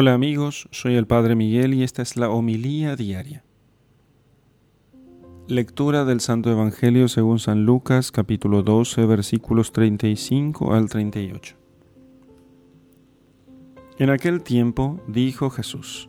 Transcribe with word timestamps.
Hola 0.00 0.14
amigos, 0.14 0.68
soy 0.70 0.94
el 0.94 1.08
Padre 1.08 1.34
Miguel 1.34 1.74
y 1.74 1.82
esta 1.82 2.02
es 2.02 2.16
la 2.16 2.30
homilía 2.30 2.94
diaria. 2.94 3.42
Lectura 5.48 6.04
del 6.04 6.20
Santo 6.20 6.52
Evangelio 6.52 7.08
según 7.08 7.40
San 7.40 7.64
Lucas 7.64 8.12
capítulo 8.12 8.62
12 8.62 9.06
versículos 9.06 9.72
35 9.72 10.72
al 10.72 10.88
38. 10.88 11.56
En 13.98 14.10
aquel 14.10 14.44
tiempo 14.44 15.02
dijo 15.08 15.50
Jesús, 15.50 16.08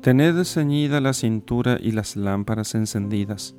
Tened 0.00 0.44
ceñida 0.44 1.00
la 1.00 1.14
cintura 1.14 1.78
y 1.82 1.90
las 1.90 2.14
lámparas 2.14 2.76
encendidas, 2.76 3.56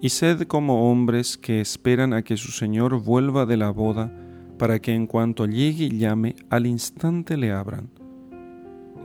y 0.00 0.08
sed 0.08 0.44
como 0.44 0.90
hombres 0.90 1.36
que 1.36 1.60
esperan 1.60 2.14
a 2.14 2.22
que 2.22 2.38
su 2.38 2.50
Señor 2.50 2.98
vuelva 3.02 3.44
de 3.44 3.58
la 3.58 3.68
boda, 3.68 4.10
para 4.58 4.78
que 4.78 4.94
en 4.94 5.06
cuanto 5.06 5.44
llegue 5.44 5.84
y 5.84 5.98
llame, 5.98 6.34
al 6.48 6.64
instante 6.64 7.36
le 7.36 7.52
abran. 7.52 7.90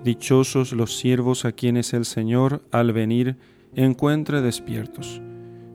Dichosos 0.03 0.71
los 0.71 0.97
siervos 0.97 1.45
a 1.45 1.51
quienes 1.51 1.93
el 1.93 2.05
Señor, 2.05 2.63
al 2.71 2.93
venir, 2.93 3.35
encuentre 3.75 4.41
despiertos. 4.41 5.21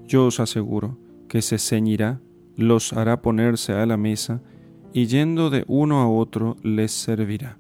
Yo 0.07 0.27
os 0.27 0.41
aseguro 0.41 0.99
que 1.29 1.43
se 1.43 1.59
ceñirá, 1.59 2.21
los 2.57 2.93
hará 2.93 3.21
ponerse 3.21 3.73
a 3.73 3.85
la 3.87 3.97
mesa, 3.97 4.41
y 4.93 5.07
yendo 5.07 5.51
de 5.51 5.65
uno 5.67 6.01
a 6.01 6.09
otro 6.09 6.57
les 6.63 6.93
servirá. 6.93 7.59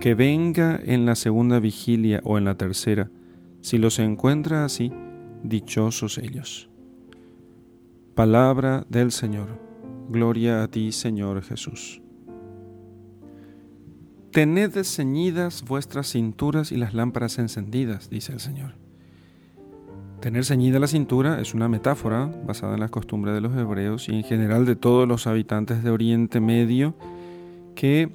Que 0.00 0.14
venga 0.14 0.78
en 0.84 1.06
la 1.06 1.14
segunda 1.14 1.58
vigilia 1.58 2.20
o 2.24 2.38
en 2.38 2.44
la 2.44 2.56
tercera, 2.56 3.10
si 3.60 3.78
los 3.78 3.98
encuentra 3.98 4.64
así, 4.64 4.92
dichosos 5.42 6.18
ellos. 6.18 6.68
Palabra 8.14 8.84
del 8.88 9.12
Señor. 9.12 9.60
Gloria 10.08 10.62
a 10.62 10.68
ti, 10.68 10.92
Señor 10.92 11.42
Jesús. 11.42 12.00
Tened 14.32 14.84
ceñidas 14.84 15.64
vuestras 15.64 16.10
cinturas 16.10 16.70
y 16.70 16.76
las 16.76 16.92
lámparas 16.92 17.38
encendidas, 17.38 18.10
dice 18.10 18.32
el 18.32 18.40
Señor. 18.40 18.74
Tener 20.20 20.44
ceñida 20.44 20.80
la 20.80 20.88
cintura 20.88 21.40
es 21.40 21.54
una 21.54 21.68
metáfora 21.68 22.26
basada 22.44 22.74
en 22.74 22.80
las 22.80 22.90
costumbres 22.90 23.34
de 23.34 23.40
los 23.40 23.56
hebreos 23.56 24.08
y 24.08 24.16
en 24.16 24.24
general 24.24 24.66
de 24.66 24.74
todos 24.74 25.06
los 25.06 25.28
habitantes 25.28 25.84
de 25.84 25.90
Oriente 25.90 26.40
Medio 26.40 26.94
que 27.76 28.10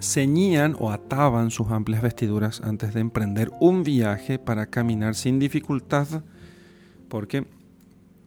ceñían 0.00 0.76
o 0.80 0.90
ataban 0.90 1.52
sus 1.52 1.70
amplias 1.70 2.02
vestiduras 2.02 2.60
antes 2.60 2.92
de 2.92 3.00
emprender 3.00 3.52
un 3.60 3.84
viaje 3.84 4.40
para 4.40 4.66
caminar 4.66 5.14
sin 5.14 5.38
dificultad, 5.38 6.24
porque 7.08 7.46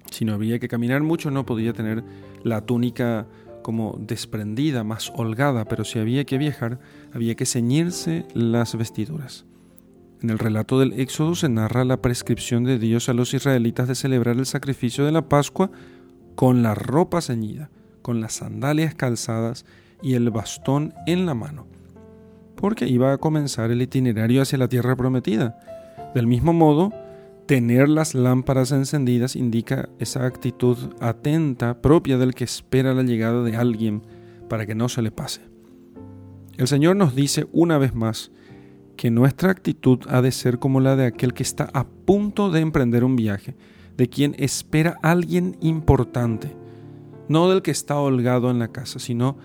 si 0.09 0.23
no 0.23 0.33
había 0.33 0.57
que 0.57 0.69
caminar 0.69 1.03
mucho 1.03 1.31
no 1.31 1.45
podía 1.45 1.73
tener 1.73 2.01
la 2.43 2.61
túnica 2.61 3.27
como 3.65 3.97
desprendida, 3.99 4.83
más 4.83 5.11
holgada, 5.15 5.65
pero 5.65 5.85
si 5.85 5.97
había 5.97 6.23
que 6.23 6.37
viajar, 6.37 6.77
había 7.15 7.33
que 7.33 7.47
ceñirse 7.47 8.23
las 8.35 8.77
vestiduras. 8.77 9.43
En 10.21 10.29
el 10.29 10.37
relato 10.37 10.79
del 10.79 10.93
Éxodo 10.93 11.33
se 11.33 11.49
narra 11.49 11.83
la 11.83 11.99
prescripción 11.99 12.63
de 12.63 12.77
Dios 12.77 13.09
a 13.09 13.15
los 13.15 13.33
israelitas 13.33 13.87
de 13.87 13.95
celebrar 13.95 14.37
el 14.37 14.45
sacrificio 14.45 15.03
de 15.03 15.11
la 15.11 15.27
Pascua 15.27 15.71
con 16.35 16.61
la 16.61 16.75
ropa 16.75 17.21
ceñida, 17.21 17.71
con 18.03 18.21
las 18.21 18.33
sandalias 18.33 18.93
calzadas 18.93 19.65
y 20.03 20.13
el 20.13 20.29
bastón 20.29 20.93
en 21.07 21.25
la 21.25 21.33
mano, 21.33 21.65
porque 22.55 22.87
iba 22.87 23.13
a 23.13 23.17
comenzar 23.17 23.71
el 23.71 23.81
itinerario 23.81 24.43
hacia 24.43 24.59
la 24.59 24.69
tierra 24.69 24.95
prometida. 24.95 25.57
Del 26.13 26.27
mismo 26.27 26.53
modo, 26.53 26.93
Tener 27.45 27.89
las 27.89 28.15
lámparas 28.15 28.71
encendidas 28.71 29.35
indica 29.35 29.87
esa 29.99 30.25
actitud 30.25 30.77
atenta 30.99 31.79
propia 31.79 32.17
del 32.17 32.33
que 32.33 32.43
espera 32.43 32.95
la 32.95 33.03
llegada 33.03 33.43
de 33.43 33.55
alguien 33.55 34.01
para 34.49 34.65
que 34.65 34.73
no 34.73 34.89
se 34.89 35.03
le 35.03 35.11
pase. 35.11 35.41
El 36.57 36.67
Señor 36.67 36.95
nos 36.95 37.13
dice 37.13 37.45
una 37.51 37.77
vez 37.77 37.93
más 37.93 38.31
que 38.97 39.11
nuestra 39.11 39.51
actitud 39.51 39.99
ha 40.09 40.23
de 40.23 40.31
ser 40.31 40.57
como 40.57 40.79
la 40.79 40.95
de 40.95 41.05
aquel 41.05 41.35
que 41.35 41.43
está 41.43 41.69
a 41.73 41.85
punto 41.85 42.49
de 42.49 42.61
emprender 42.61 43.03
un 43.03 43.15
viaje, 43.15 43.55
de 43.95 44.09
quien 44.09 44.35
espera 44.39 44.97
alguien 45.03 45.55
importante, 45.61 46.55
no 47.29 47.47
del 47.47 47.61
que 47.61 47.71
está 47.71 47.99
holgado 47.99 48.49
en 48.49 48.57
la 48.57 48.69
casa, 48.69 48.97
sino 48.97 49.37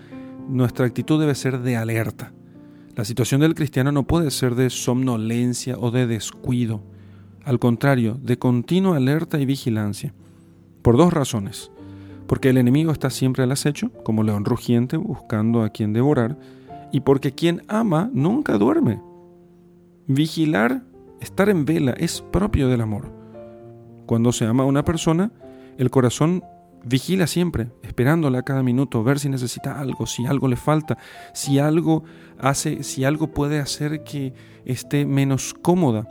nuestra 0.49 0.87
actitud 0.87 1.19
debe 1.19 1.35
ser 1.35 1.59
de 1.59 1.75
alerta. 1.75 2.33
La 2.95 3.05
situación 3.05 3.41
del 3.41 3.53
cristiano 3.53 3.91
no 3.91 4.07
puede 4.07 4.31
ser 4.31 4.55
de 4.55 4.71
somnolencia 4.71 5.77
o 5.77 5.91
de 5.91 6.07
descuido 6.07 6.81
al 7.43 7.59
contrario, 7.59 8.17
de 8.21 8.37
continua 8.37 8.97
alerta 8.97 9.39
y 9.39 9.45
vigilancia, 9.45 10.13
por 10.81 10.97
dos 10.97 11.13
razones. 11.13 11.71
Porque 12.27 12.49
el 12.49 12.57
enemigo 12.57 12.91
está 12.91 13.09
siempre 13.09 13.43
al 13.43 13.51
acecho, 13.51 13.91
como 14.03 14.23
león 14.23 14.45
rugiente, 14.45 14.97
buscando 14.97 15.63
a 15.63 15.69
quien 15.69 15.93
devorar, 15.93 16.37
y 16.91 17.01
porque 17.01 17.33
quien 17.33 17.63
ama 17.67 18.09
nunca 18.13 18.57
duerme. 18.57 19.01
Vigilar, 20.07 20.83
estar 21.19 21.49
en 21.49 21.65
vela, 21.65 21.91
es 21.91 22.21
propio 22.21 22.67
del 22.67 22.81
amor. 22.81 23.11
Cuando 24.05 24.31
se 24.31 24.45
ama 24.45 24.63
a 24.63 24.67
una 24.67 24.83
persona, 24.83 25.31
el 25.77 25.89
corazón 25.89 26.43
vigila 26.83 27.27
siempre, 27.27 27.71
esperándola 27.83 28.43
cada 28.43 28.63
minuto, 28.63 29.03
ver 29.03 29.19
si 29.19 29.29
necesita 29.29 29.79
algo, 29.79 30.05
si 30.05 30.25
algo 30.25 30.47
le 30.47 30.55
falta, 30.55 30.97
si 31.33 31.59
algo 31.59 32.03
hace, 32.39 32.83
si 32.83 33.03
algo 33.03 33.27
puede 33.33 33.59
hacer 33.59 34.03
que 34.03 34.33
esté 34.65 35.05
menos 35.05 35.53
cómoda. 35.53 36.07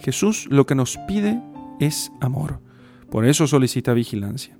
Jesús 0.00 0.46
lo 0.50 0.66
que 0.66 0.74
nos 0.74 0.96
pide 1.06 1.40
es 1.80 2.12
amor. 2.20 2.60
Por 3.10 3.24
eso 3.24 3.46
solicita 3.46 3.94
vigilancia. 3.94 4.56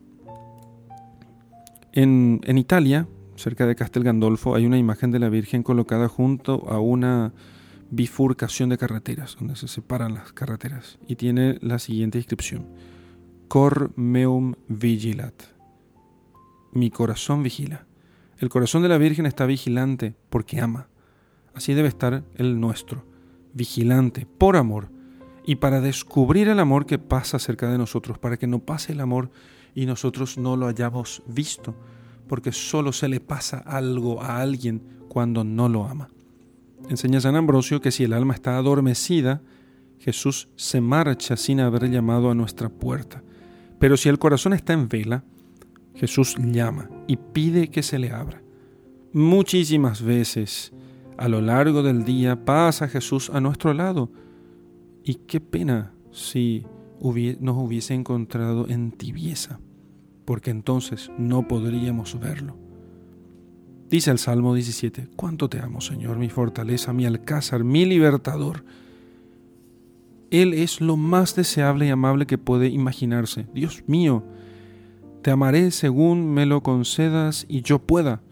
En, 1.92 2.40
Italia, 2.46 3.08
cerca 3.36 3.66
de 3.66 3.75
Castel 3.75 4.04
Gandolfo, 4.04 4.54
hay 4.54 4.66
una 4.66 4.78
imagen 4.78 5.10
de 5.10 5.19
la 5.19 5.28
Virgen 5.28 5.62
colocada 5.62 6.08
junto 6.08 6.69
a 6.69 6.80
una 6.80 7.32
bifurcación 7.90 8.69
de 8.69 8.78
carreteras, 8.78 9.36
donde 9.38 9.56
se 9.56 9.69
separan 9.69 10.14
las 10.14 10.32
carreteras, 10.32 10.98
y 11.08 11.16
tiene 11.16 11.58
la 11.60 11.78
siguiente 11.78 12.19
inscripción. 12.19 12.66
Cor 13.48 13.92
meum 13.97 14.56
vigilat. 14.69 15.32
Mi 16.72 16.91
corazón 16.91 17.42
vigila. 17.42 17.86
El 18.38 18.50
corazón 18.50 18.82
de 18.82 18.91
la 18.91 18.98
Virgen 18.98 19.25
está 19.25 19.47
vigilante 19.47 20.14
porque 20.28 20.60
ama. 20.60 20.88
Así 21.54 21.72
debe 21.72 21.88
estar 21.88 22.25
el 22.34 22.60
nuestro, 22.60 23.06
vigilante 23.54 24.26
por 24.26 24.56
amor 24.56 24.91
y 25.47 25.56
para 25.56 25.81
descubrir 25.81 26.48
el 26.48 26.60
amor 26.60 26.84
que 26.84 26.98
pasa 26.98 27.38
cerca 27.38 27.70
de 27.70 27.78
nosotros, 27.78 28.19
para 28.19 28.37
que 28.37 28.47
no 28.47 28.58
pase 28.58 28.92
el 28.92 29.00
amor 29.00 29.31
y 29.75 29.87
nosotros 29.87 30.37
no 30.37 30.58
lo 30.58 30.66
hayamos 30.66 31.22
visto, 31.26 31.75
porque 32.28 32.53
solo 32.53 32.92
se 32.92 33.08
le 33.08 33.19
pasa 33.19 33.60
algo 33.60 34.20
a 34.22 34.42
alguien 34.42 34.82
cuando 35.08 35.42
no 35.42 35.70
lo 35.70 35.87
ama. 35.88 36.10
Enseña 36.91 37.22
San 37.22 37.34
Ambrosio 37.34 37.81
que 37.81 37.92
si 37.92 38.04
el 38.04 38.12
alma 38.12 38.34
está 38.34 38.58
adormecida, 38.58 39.41
Jesús 39.98 40.50
se 40.56 40.82
marcha 40.82 41.38
sin 41.38 41.60
haber 41.60 41.91
llamado 41.91 42.31
a 42.31 42.34
nuestra 42.34 42.69
puerta. 42.69 43.22
Pero 43.78 43.96
si 43.96 44.08
el 44.08 44.18
corazón 44.18 44.52
está 44.52 44.72
en 44.72 44.88
vela, 44.88 45.24
Jesús 45.94 46.36
llama 46.38 46.88
y 47.06 47.16
pide 47.16 47.68
que 47.68 47.82
se 47.82 47.98
le 47.98 48.12
abra. 48.12 48.42
Muchísimas 49.12 50.02
veces 50.02 50.72
a 51.16 51.28
lo 51.28 51.40
largo 51.40 51.82
del 51.82 52.04
día 52.04 52.44
pasa 52.44 52.88
Jesús 52.88 53.30
a 53.30 53.40
nuestro 53.40 53.74
lado, 53.74 54.10
y 55.02 55.14
qué 55.14 55.40
pena 55.40 55.92
si 56.12 56.64
nos 57.40 57.56
hubiese 57.56 57.94
encontrado 57.94 58.68
en 58.68 58.92
tibieza, 58.92 59.58
porque 60.24 60.50
entonces 60.50 61.10
no 61.18 61.48
podríamos 61.48 62.20
verlo. 62.20 62.56
Dice 63.88 64.10
el 64.10 64.18
Salmo 64.18 64.54
17, 64.54 65.08
¿cuánto 65.16 65.48
te 65.48 65.60
amo, 65.60 65.80
Señor, 65.80 66.18
mi 66.18 66.28
fortaleza, 66.28 66.92
mi 66.92 67.06
alcázar, 67.06 67.64
mi 67.64 67.86
libertador? 67.86 68.64
Él 70.30 70.54
es 70.54 70.80
lo 70.80 70.96
más 70.96 71.34
deseable 71.34 71.86
y 71.86 71.90
amable 71.90 72.26
que 72.26 72.38
puede 72.38 72.68
imaginarse. 72.68 73.46
Dios 73.54 73.84
mío, 73.86 74.24
te 75.22 75.30
amaré 75.30 75.70
según 75.70 76.32
me 76.32 76.46
lo 76.46 76.62
concedas 76.62 77.46
y 77.48 77.62
yo 77.62 77.78
pueda, 77.78 78.22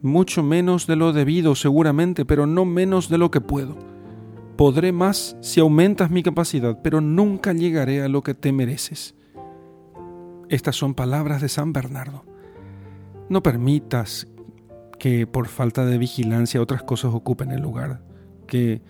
mucho 0.00 0.42
menos 0.42 0.86
de 0.86 0.96
lo 0.96 1.12
debido 1.12 1.54
seguramente, 1.54 2.24
pero 2.24 2.46
no 2.46 2.64
menos 2.64 3.08
de 3.08 3.18
lo 3.18 3.30
que 3.30 3.40
puedo 3.40 3.92
Podré 4.56 4.92
más 4.92 5.36
si 5.40 5.60
aumentas 5.60 6.10
mi 6.10 6.22
capacidad, 6.22 6.78
pero 6.82 7.00
nunca 7.00 7.52
llegaré 7.52 8.02
a 8.02 8.08
lo 8.08 8.22
que 8.22 8.34
te 8.34 8.52
mereces. 8.52 9.14
Estas 10.50 10.76
son 10.76 10.94
palabras 10.94 11.40
de 11.40 11.48
San 11.48 11.72
Bernardo. 11.72 12.24
No 13.28 13.42
permitas 13.42 14.28
que 14.98 15.26
por 15.26 15.48
falta 15.48 15.86
de 15.86 15.96
vigilancia 15.96 16.60
otras 16.60 16.82
cosas 16.82 17.14
ocupen 17.14 17.50
el 17.50 17.62
lugar 17.62 18.02
que 18.46 18.82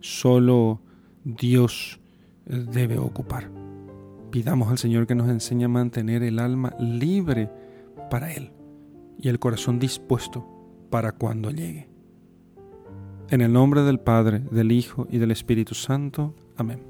solo 0.00 0.80
Dios 1.24 2.00
eh, 2.46 2.64
debe 2.72 2.98
ocupar. 2.98 3.50
Pidamos 4.30 4.70
al 4.70 4.78
Señor 4.78 5.06
que 5.06 5.14
nos 5.14 5.28
enseñe 5.28 5.64
a 5.64 5.68
mantener 5.68 6.22
el 6.22 6.38
alma 6.38 6.74
libre 6.78 7.50
para 8.10 8.32
Él 8.32 8.52
y 9.18 9.28
el 9.28 9.38
corazón 9.38 9.78
dispuesto 9.78 10.46
para 10.90 11.12
cuando 11.12 11.50
llegue. 11.50 11.88
En 13.28 13.40
el 13.40 13.52
nombre 13.52 13.82
del 13.82 14.00
Padre, 14.00 14.40
del 14.50 14.72
Hijo 14.72 15.06
y 15.10 15.18
del 15.18 15.30
Espíritu 15.30 15.74
Santo. 15.74 16.34
Amén. 16.56 16.89